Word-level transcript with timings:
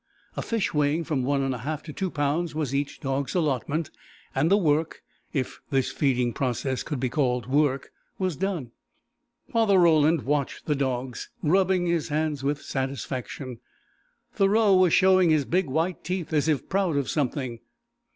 A 0.35 0.41
fish 0.41 0.73
weighing 0.73 1.03
from 1.03 1.21
one 1.21 1.43
and 1.43 1.53
a 1.53 1.59
half 1.59 1.83
to 1.83 1.93
two 1.93 2.09
pounds 2.09 2.55
was 2.55 2.73
each 2.73 3.01
dog's 3.01 3.35
allotment, 3.35 3.91
and 4.33 4.49
the 4.49 4.57
work 4.57 5.03
if 5.31 5.59
this 5.69 5.91
feeding 5.91 6.33
process 6.33 6.81
could 6.81 6.99
be 6.99 7.07
called 7.07 7.45
work 7.45 7.91
was 8.17 8.35
done. 8.35 8.71
Father 9.51 9.77
Roland 9.77 10.23
watched 10.23 10.65
the 10.65 10.73
dogs, 10.73 11.29
rubbing 11.43 11.85
his 11.85 12.07
hands 12.07 12.43
with 12.43 12.63
satisfaction. 12.63 13.59
Thoreau 14.33 14.75
was 14.75 14.91
showing 14.91 15.29
his 15.29 15.45
big, 15.45 15.67
white 15.67 16.03
teeth, 16.03 16.33
as 16.33 16.47
if 16.47 16.67
proud 16.67 16.97
of 16.97 17.07
something. 17.07 17.59